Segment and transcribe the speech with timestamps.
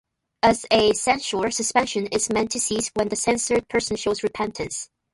[0.41, 4.89] As a censure, suspension is meant to cease when the censured person shows repentance.